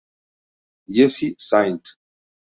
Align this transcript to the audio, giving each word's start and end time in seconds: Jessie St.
Jessie 0.89 1.35
St. 1.37 1.83